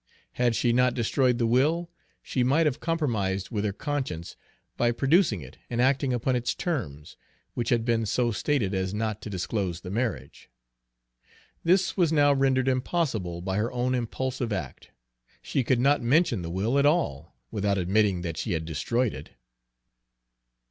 [0.31, 1.91] Had she not destroyed the will,
[2.23, 4.35] she might have compromised with her conscience
[4.75, 7.17] by producing it and acting upon its terms,
[7.53, 10.49] which had been so stated as not to disclose the marriage.
[11.63, 14.89] This was now rendered impossible by her own impulsive act;
[15.39, 19.29] she could not mention the will at all, without admitting that she had destroyed it.